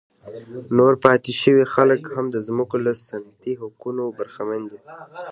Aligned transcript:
نور 0.77 0.93
پاتې 1.03 1.31
شوي 1.41 1.65
خلک 1.73 2.01
هم 2.15 2.25
د 2.35 2.37
ځمکو 2.47 2.77
له 2.85 2.93
سنتي 3.07 3.53
حقونو 3.61 4.03
برخمن 4.17 4.61
دي. 4.71 4.79